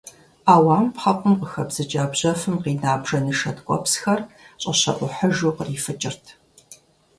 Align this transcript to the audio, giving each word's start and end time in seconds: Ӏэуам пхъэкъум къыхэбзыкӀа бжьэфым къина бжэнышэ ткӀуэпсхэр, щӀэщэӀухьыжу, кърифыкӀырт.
Ӏэуам 0.45 0.85
пхъэкъум 0.93 1.35
къыхэбзыкӀа 1.39 2.03
бжьэфым 2.11 2.55
къина 2.63 2.93
бжэнышэ 3.01 3.51
ткӀуэпсхэр, 3.57 4.21
щӀэщэӀухьыжу, 4.61 5.55
кърифыкӀырт. 5.57 6.23